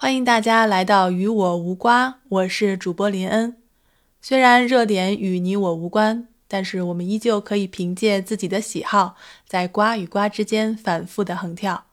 [0.00, 3.56] 欢迎大家来到与我无瓜，我是主播林恩。
[4.22, 11.86] 虽然热点与你我无关，但是我们依旧可以凭借自己的喜好，在瓜与瓜之间反复的横跳。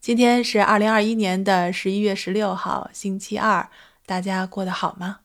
[0.00, 3.70] 今天是二零二一年的十一月十六号，星期二，
[4.04, 5.20] 大家过得好吗？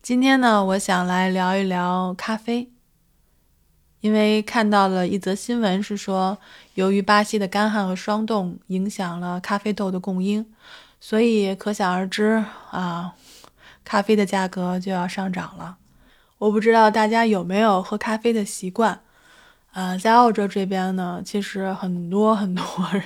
[0.00, 2.70] 今天呢，我想来聊一聊咖啡。
[4.02, 6.36] 因为看到了一则新闻，是说
[6.74, 10.44] 由于巴西的干旱和霜冻影响了咖啡豆的供应，
[11.00, 13.14] 所以可想而知啊，
[13.84, 15.76] 咖啡的价格就要上涨了。
[16.38, 19.00] 我不知道大家有没有喝咖啡的习惯。
[19.72, 23.02] 呃，在澳洲这边呢，其实很多很多人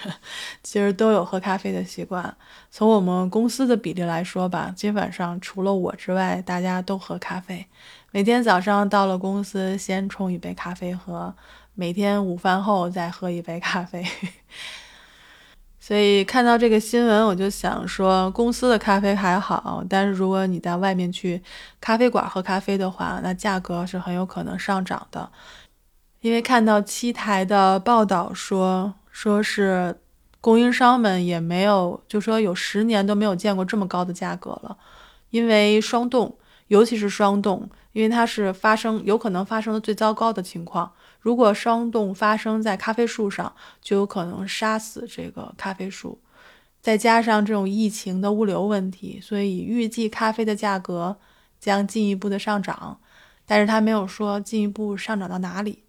[0.64, 2.36] 其实都有喝咖啡的习惯。
[2.72, 7.64] 从我们公司的比例来说吧，基本上除了我之外，大家都喝咖啡。
[8.10, 11.32] 每天早上到了公司，先冲一杯咖啡喝；
[11.74, 14.04] 每天午饭后再喝一杯咖啡。
[15.78, 21.40] 所以看到这个新闻，我就想说，公司的咖啡还好，但是如果你在外面去
[21.80, 25.30] 咖啡馆喝咖啡的话，那价格是很有可能上涨的。
[26.26, 29.96] 因为看到七台的报道说，说是
[30.40, 34.76] 供应商们也没有，就说有十年都没有见过这么高的价格了。
[35.30, 40.90] 因为霜冻，尤其是霜冻，因为它是发生有可能发生的最糟糕的情况。
[41.20, 46.20] 如果霜冻发生在咖啡树上，就有可能杀死这个咖啡树。
[46.80, 51.16] 再加上这种疫情的物流问题，所以预计咖啡的价格
[51.60, 52.98] 将进一步的上涨。
[53.46, 55.84] 但是他没有说进一步上涨到哪里。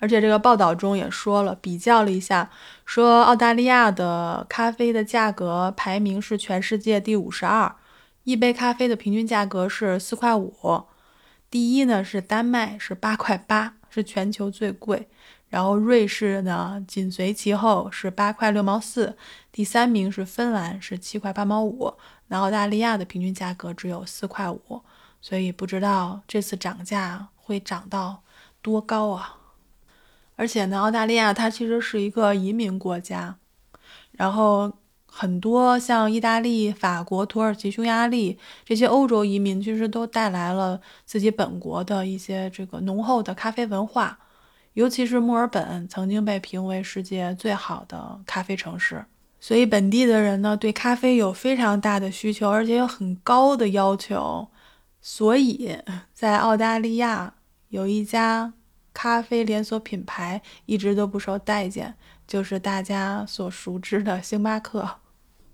[0.00, 2.50] 而且这个报道中也说了，比较了一下，
[2.84, 7.76] 说澳大利亚的咖啡的价格排名是全世界第五十二，
[8.24, 10.84] 一杯咖啡的平均价格是四块五，
[11.50, 15.08] 第一呢是丹麦是八块八，是全球最贵，
[15.48, 19.16] 然后瑞士呢紧随其后是八块六毛四，
[19.52, 21.92] 第三名是芬兰是七块八毛五，
[22.28, 24.80] 那澳大利亚的平均价格只有四块五，
[25.20, 28.22] 所以不知道这次涨价会涨到
[28.62, 29.36] 多高啊？
[30.40, 33.36] 而且呢，澳大利亚它其实是一个移民国家，
[34.12, 34.72] 然后
[35.04, 44.18] 很多像意大利、法国、土耳其、匈牙利这些欧洲移民，其实都带来了自己本国的一些这个浓厚的咖啡文化。
[44.72, 49.04] 尤其是墨尔本曾经被评为世界最好的咖啡城市，
[49.40, 54.48] 所以本地的人呢对咖啡有非常大的需求，而且有很高的要求。
[55.02, 55.76] 所以
[56.14, 57.34] 在澳大利亚
[57.68, 58.54] 有一家。
[58.92, 61.94] 咖啡连锁品牌一直都不受待见，
[62.26, 64.98] 就是大家所熟知的星巴克。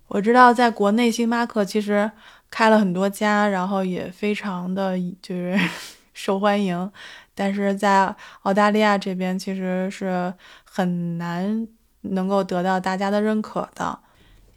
[0.07, 2.11] 我知道在国内星巴克其实
[2.49, 5.59] 开了很多家，然后也非常的就是
[6.13, 6.91] 受欢迎，
[7.35, 10.33] 但是在澳大利亚这边其实是
[10.63, 11.67] 很难
[12.01, 13.99] 能够得到大家的认可的。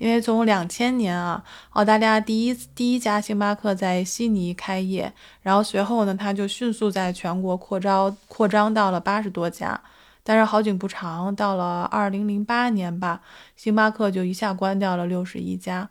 [0.00, 5.12] 因为从两千年啊，澳大利亚第一第一家星巴克在悉尼开业，
[5.43, 9.78] 然后随后呢，它就迅速在全国扩招扩张到了八十多家。
[10.22, 13.21] 但是好景不长，到了二零零八年吧，
[13.56, 15.91] 星巴克就一下关掉了六十一家。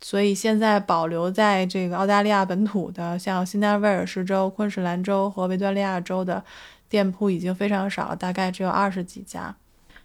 [0.00, 6.44] 所以现在保留在这个澳大利亚本土的，像新南威尔士州、昆士兰州和维多利亚州的
[6.88, 9.56] 店铺已经非常少了，大概只有二十几家。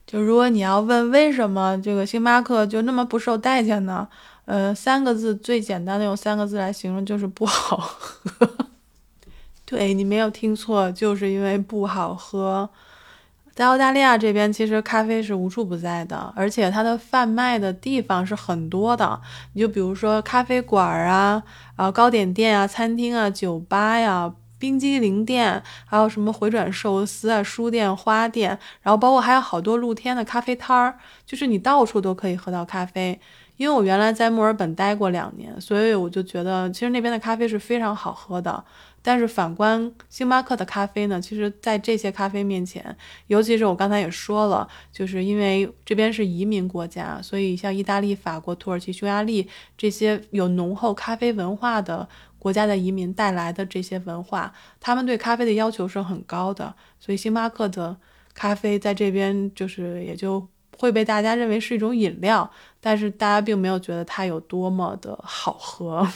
[0.06, 4.08] 就如果你要问为什么这个星巴克就那么不受待见呢？
[4.46, 8.48] 呃，三个字最简单的用三个字来形容就是不好喝。
[9.66, 12.70] 对你没有听错，就是因为不好喝。
[13.56, 19.20] 在澳大利亚这边，其实咖啡是无处不在的，而且它的贩卖的地方是很多的。
[19.54, 21.42] 你就比如说咖啡馆啊，
[21.76, 24.32] 啊糕点店啊，餐厅啊，酒吧呀。
[24.58, 33.20] 冰激凌店，还有什么回转寿司啊、书店、花店，然后包括还有好多露天的咖啡摊儿，就是你到处都可以喝到咖啡。
[33.58, 38.64] 因为我原来在墨尔本待过两年，所以我就觉得其实那边的咖啡是非常好喝的。
[39.02, 42.84] 但是反观星巴克的咖啡呢，其实在这些咖啡面前，
[43.28, 52.10] 尤其是我刚才也说了，就是因为这边是移民国家，所以像意大利、法国、土耳其、匈牙利这些有浓厚咖啡文化的。
[52.46, 57.98] 国家的移民带来的这些文化，他们对咖啡的要求是很高的，所以星巴克的
[58.36, 60.48] 咖啡在这边就是也就
[60.78, 62.48] 会被大家认为是一种饮料，
[62.80, 66.08] 但是大家并没有觉得它有多么的好喝。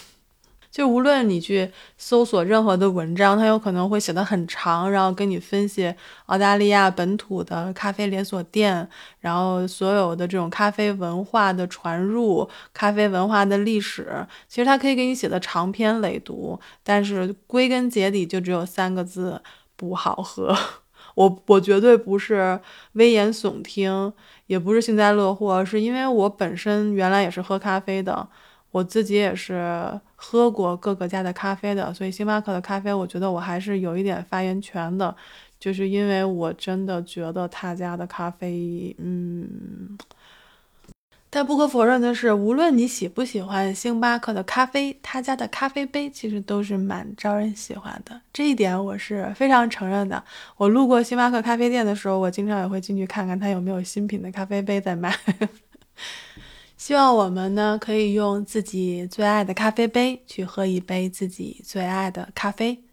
[0.71, 5.94] 就无论你去搜索任何的文章，它有可能会写的很长，然后跟你分析
[6.27, 8.88] 澳大利亚本土的咖啡连锁店，
[9.19, 19.42] 然后所有的这种咖啡文化的传入、咖啡文化的历史，其实它可以给你写的长篇累牍，但是归根结底就只有三个字：
[19.75, 20.56] 不好喝。
[21.15, 22.60] 我我绝对不是
[22.94, 24.13] 危言耸听，
[24.45, 28.30] 也不是幸灾乐祸，是因为我本身原来也是喝咖啡的，
[28.71, 35.16] 我自己也是喝过各个家的咖啡的，所以星巴克的咖啡，我觉得我还是有一点发言权的，
[35.60, 39.98] 就是因为我真的觉得他家的咖啡，嗯。
[41.31, 48.19] 但不可否认的是，无论你喜不喜欢星巴克的咖啡，他家的咖啡杯其实都是蛮招人喜欢的。
[48.33, 50.24] 这一点我是非常承认的。
[50.57, 55.15] 我路过星巴克咖啡店的时候，我经常也会进去看看他有没有新品的咖啡杯在卖。
[56.80, 62.86] 希望我们呢可以用自己最爱的咖啡杯去喝一杯自己最爱的咖啡。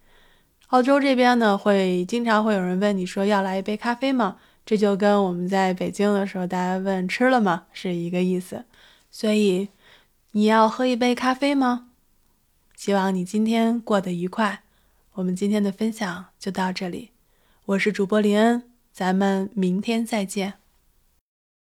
[0.66, 4.38] 澳洲这边呢，会经常会有人问你说要来一杯咖啡吗？
[4.66, 8.64] 这就跟我们在北京的时候，大家问吃了吗是一个意思。
[9.08, 9.68] 所以，
[10.32, 11.90] 你要喝一杯咖啡吗？
[12.74, 14.64] 希望你今天过得愉快。
[15.14, 17.12] 我们今天的分享就到这里，
[17.66, 20.54] 我是主播林恩，咱们明天再见。